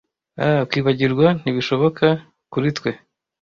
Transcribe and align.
ah 0.45 0.61
kwibagirwa 0.69 1.27
ntibishoboka 1.41 2.05
kuri 2.51 2.69
twe 2.77 2.91